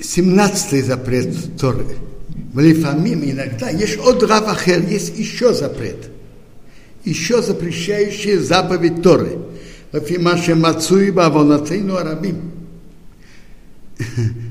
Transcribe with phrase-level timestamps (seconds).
[0.00, 1.96] Семнадцатый запрет Торы.
[2.52, 6.10] В Лифамим иногда есть от Равахер, есть еще запрет.
[7.04, 9.38] Еще запрещающий заповедь Торы.
[9.92, 12.52] Лафимаше Мацуи Бавонатейну Арабим.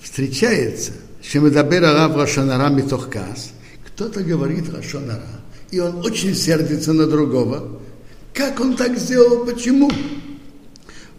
[0.00, 0.92] Встречается,
[1.22, 3.52] что мы добер Рав Рашанара Митохкас,
[3.86, 5.26] кто-то говорит Рашанара,
[5.70, 7.80] и он очень сердится на другого.
[8.34, 9.44] Как он так сделал?
[9.44, 9.90] Почему?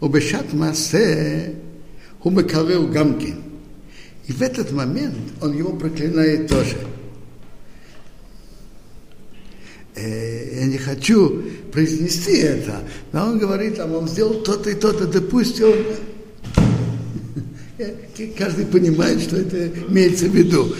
[0.00, 1.54] Убешат Масе
[2.20, 3.42] Хумекарел Гамкин.
[4.26, 6.76] И в этот момент он его проклинает тоже.
[9.94, 15.10] Э, я не хочу произнести это, но он говорит, а он сделал то-то и то-то.
[17.78, 17.94] Э,
[18.38, 20.74] каждый понимает, что это имеется в виду.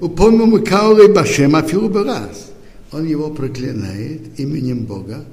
[0.00, 2.52] Упомнил Микаулы Башем Афилу раз.
[2.92, 5.24] Он его проклинает именем Бога,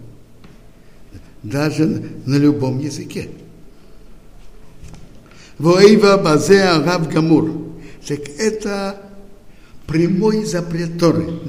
[1.44, 1.86] даже
[2.26, 3.30] на любом языке.
[5.58, 7.52] Воива Базе Араб Гамур.
[8.08, 9.02] Так это
[9.86, 11.40] прямой запрет Торы.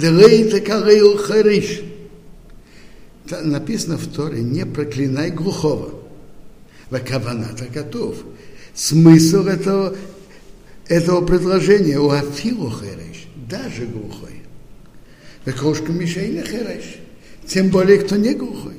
[3.43, 6.03] Написано в Торе, не проклинай глухого.
[6.91, 8.17] Вакаваната готов.
[8.75, 9.97] Смысл этого,
[10.89, 14.43] этого предложения у Афилу хариш, даже глухой.
[15.47, 16.99] Векошка Мишейна хариш.
[17.47, 18.75] Тем более, кто не глухой.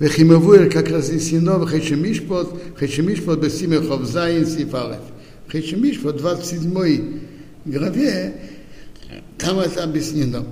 [0.00, 5.02] Вехимавуэр, как разнесено в Хешемишпот, Хешемишпот Бесиме Ховзайн Сифалев.
[5.48, 7.20] Хешемишпот, 27
[7.66, 8.34] главе,
[9.38, 10.44] там это объяснено.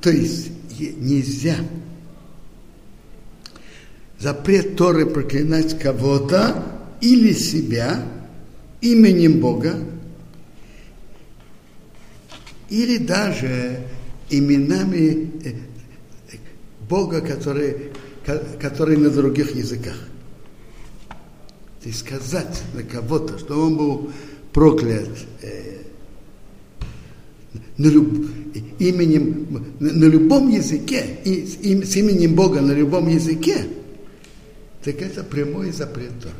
[0.00, 1.56] То есть нельзя
[4.18, 6.64] запрет Торы проклинать кого-то
[7.00, 8.02] или себя
[8.80, 9.76] именем Бога,
[12.68, 13.80] или даже
[14.30, 15.30] именами
[16.88, 17.92] Бога, который,
[18.60, 19.96] который на других языках.
[21.84, 24.10] Есть сказать на кого-то, что он был
[24.52, 25.08] проклят
[25.42, 25.82] э,
[27.76, 28.26] на люб,
[28.78, 33.66] именем, на, на любом языке, и, и, с именем Бога на любом языке,
[34.82, 36.34] так это прямой запрет Торы.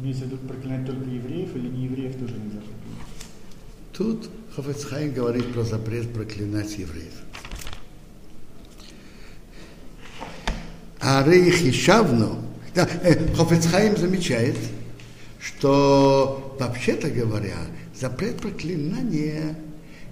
[0.00, 3.08] Имеется в виду проклинать только евреев или не евреев тоже нельзя проклинать?
[3.92, 7.12] Тут Хофецхайм говорит про запрет проклинать евреев.
[10.98, 12.42] А Рейхишавну,
[12.74, 14.56] да, э, Хофецхайм замечает,
[15.38, 17.54] что вообще-то говоря,
[17.94, 19.56] запрет проклинания,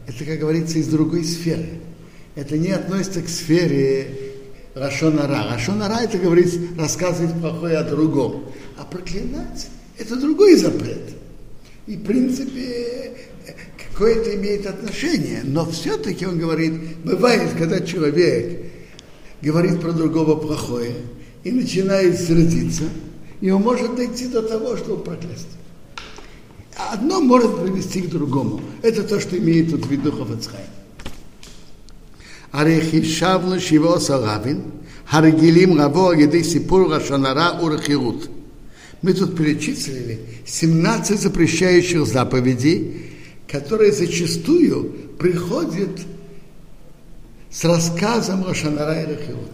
[0.07, 1.81] это, как говорится, из другой сферы.
[2.37, 4.07] Это не относится к сфере
[4.77, 5.55] Рашонара.
[5.55, 8.45] Рашонара это говорит, рассказывать плохое о другом.
[8.78, 9.67] А проклинать
[9.99, 11.17] это другой запрет.
[11.89, 13.07] И в принципе
[13.97, 18.71] какое-то имеет отношение, но все-таки он говорит, бывает, когда человек
[19.41, 20.97] говорит про другого плохое
[21.45, 22.84] и начинает сердиться,
[23.41, 25.49] и он может дойти до того, что он проклясть.
[26.93, 28.61] Одно может привести к другому.
[28.83, 30.67] Это то, что имеет тут в виду Хафацхайм.
[32.53, 34.65] Арехишавло Шиво Салавин,
[35.07, 38.28] Харгилим Раво Агиды Сипур Рашанара Урахирут.
[39.01, 43.06] Мы тут перечислили 17 запрещающих заповедей,
[43.49, 46.01] которые зачастую приходят
[47.51, 49.53] с рассказом Рошанара и Рахиот.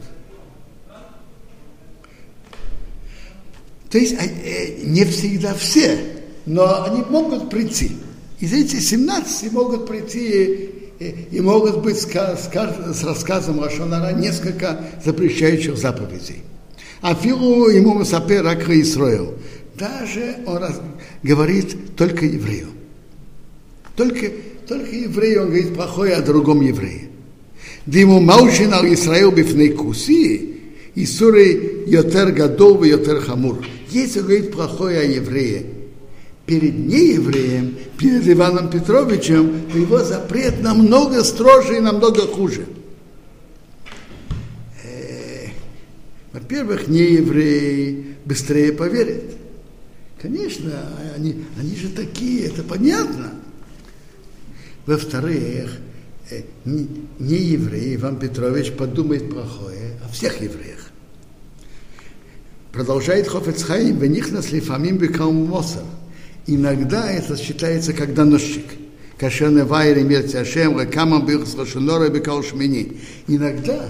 [3.91, 5.99] То есть э, не всегда все,
[6.47, 7.93] но они могут прийти.
[8.41, 10.71] Из этих 17 могут прийти
[11.31, 16.43] и могут быть с рассказом Рошанара несколько запрещающих заповедей.
[17.01, 19.35] А Филу ему Масапе Ракра Исроил.
[19.75, 20.63] Даже он
[21.23, 22.69] говорит только еврею.
[23.97, 24.31] Только,
[24.67, 27.09] только еврей, он говорит плохое о другом еврее.
[27.87, 30.61] Диму маушин ал Исраил бифней куси,
[30.95, 33.65] и суры йотер гадол и йотер хамур.
[33.91, 35.67] Если говорит плохое о еврее,
[36.47, 42.67] перед неевреем, перед Иваном Петровичем, то его запрет намного строже и намного хуже.
[44.83, 45.49] Э,
[46.33, 49.37] во-первых, нееврей быстрее поверит.
[50.21, 50.71] Конечно,
[51.17, 53.33] они, они же такие, это понятно.
[54.87, 55.79] Во-вторых,
[56.31, 60.91] э, не, еврей Иван Петрович подумает плохое о всех евреях.
[62.73, 64.99] Продолжает Хофецхайм, в них нас лифамим
[65.47, 65.85] мосор.
[66.47, 68.65] Иногда это считается как доносчик.
[69.19, 72.97] Кашене вайри мерти Ашем, рекамам бихс рашунора бекал шмини.
[73.29, 73.87] Иногда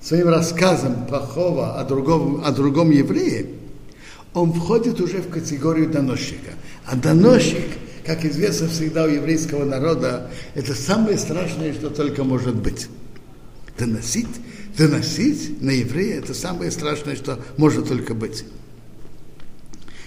[0.00, 3.46] своим рассказом плохого о другом, о другом еврее,
[4.32, 6.52] он входит уже в категорию доносчика.
[6.86, 7.66] А доносчик–
[8.04, 12.88] как известно всегда у еврейского народа, это самое страшное, что только может быть.
[13.78, 14.28] Доносить,
[14.76, 18.44] доносить на еврея это самое страшное, что может только быть.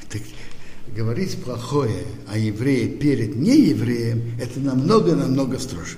[0.09, 0.21] Так,
[0.95, 5.97] говорить плохое о еврее перед неевреем, это намного-намного строже.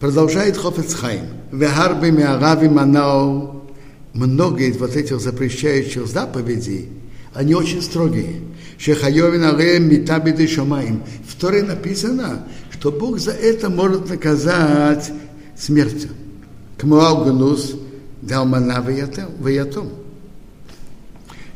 [0.00, 1.26] Продолжает Хофецхайм.
[1.50, 3.70] Вегарби миарави манау.
[4.12, 6.90] Много из вот этих запрещающих заповедей,
[7.32, 8.42] они очень строгие.
[8.78, 11.02] Шехайовин арем митабиды шамаим.
[11.26, 15.12] В Торе написано, что Бог за это может наказать
[15.56, 16.10] смертью.
[16.78, 17.76] Кмуалганус
[18.20, 19.88] далмана ваятом.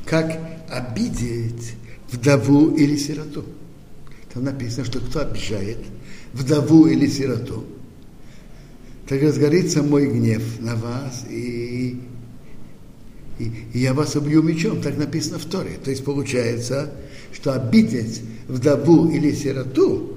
[0.04, 0.38] Как
[0.70, 1.74] обидеть
[2.10, 3.44] вдову или сироту.
[4.32, 5.78] Там написано, что кто обижает
[6.32, 7.64] вдову или сироту,
[9.06, 11.98] так разгорится мой гнев на вас, и,
[13.38, 14.82] и, и я вас убью мечом.
[14.82, 15.78] Так написано в Торе.
[15.82, 16.92] То есть получается,
[17.32, 20.16] что обидеть вдову или сироту,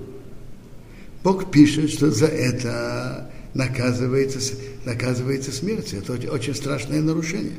[1.24, 4.40] Бог пишет, что за это наказывается,
[4.86, 6.00] наказывается смертью.
[6.00, 7.58] Это очень, страшное нарушение.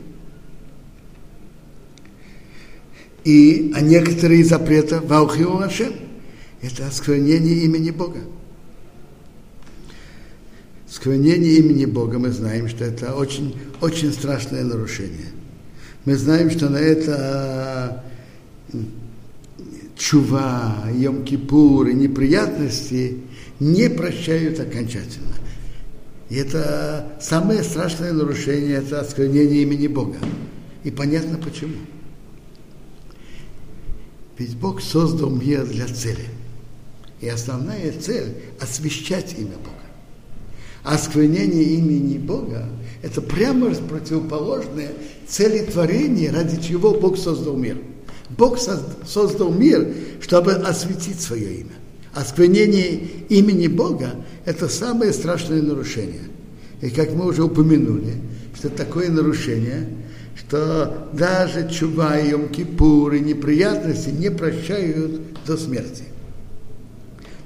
[3.25, 5.93] И, а некоторые запреты Ваухиу Ашем–
[6.61, 8.21] это осквернение имени Бога.
[10.93, 15.33] Склонение имени Бога, мы знаем, что это очень, очень страшное нарушение.
[16.05, 18.05] Мы знаем, что на это
[20.03, 23.19] чува, Йом-Кипур и неприятности
[23.61, 25.35] не прощают окончательно.
[26.29, 30.19] И это самое страшное нарушение, это осквернение имени Бога.
[30.83, 31.77] И понятно почему.
[34.39, 36.27] Ведь Бог создал мир для цели.
[37.21, 39.77] И основная цель– освещать имя Бога.
[40.83, 42.69] А осквернение имени Бога–
[43.03, 44.91] это прямо противоположное
[45.29, 47.79] цели творения, ради чего Бог создал мир.
[48.37, 49.87] Бог создал мир,
[50.21, 51.73] чтобы осветить свое имя.
[52.15, 52.95] Осквернение
[53.29, 54.15] имени Бога–
[54.45, 56.25] это самое страшное нарушение.
[56.81, 58.15] И как мы уже упомянули,
[58.55, 59.89] что такое нарушение,
[60.37, 66.05] что даже чува и Йом-Кипур и неприятности не прощают до смерти.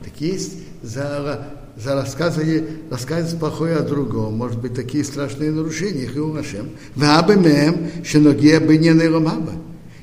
[0.02, 1.46] Так есть за
[1.76, 6.70] за рассказывание, рассказывать плохое о другом, может быть, такие страшные нарушения, Хиумашем.
[6.94, 8.92] Вабемем, шеногия бы не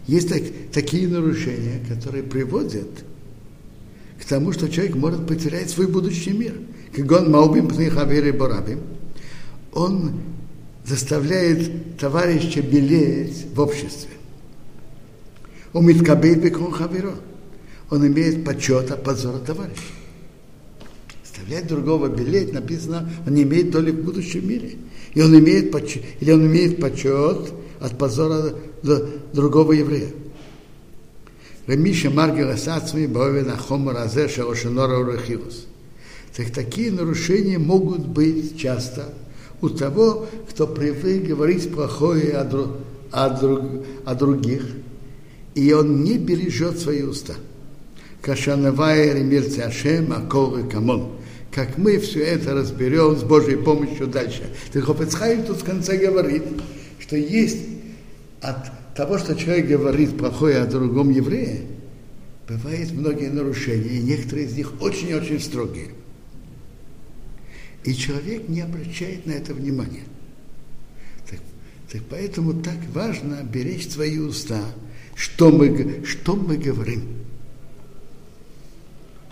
[0.07, 0.41] Есть так,
[0.71, 2.89] такие нарушения, которые приводят
[4.19, 6.53] к тому, что человек может потерять свой будущий мир.
[6.95, 8.81] Как он маубим пнихавери барабим,
[9.73, 10.11] он
[10.85, 14.11] заставляет товарища белеть в обществе.
[15.71, 15.85] Он
[17.89, 19.81] Он имеет почет, а позор товарища
[21.43, 24.75] заставлять другого белеть, написано, он не имеет доли в будущем мире.
[25.13, 30.09] И он имеет почет, или он имеет почет от позора другого еврея.
[31.67, 35.65] Ремиша Маргела Сацми Бовина Хомар Азеша Ошенора Урахилус.
[36.35, 39.13] Так такие нарушения могут быть часто
[39.61, 42.69] у того, кто привык говорить плохое о, друг,
[43.11, 43.61] о, друг,
[44.03, 44.65] о других,
[45.55, 47.35] и он не бережет свои уста.
[48.21, 49.13] Кашанавая
[50.69, 51.11] Камон
[51.53, 54.49] как мы все это разберем с Божьей помощью дальше.
[54.71, 56.43] Так Хофецхайм тут в конце говорит,
[56.99, 57.59] что есть
[58.43, 61.61] от того, что человек говорит плохое о другом еврее,
[62.47, 65.89] бывает многие нарушения, и некоторые из них очень-очень строгие.
[67.85, 70.03] И человек не обращает на это внимания.
[71.29, 71.39] Так,
[71.91, 74.61] так поэтому так важно беречь свои уста,
[75.15, 77.22] что мы, что мы говорим.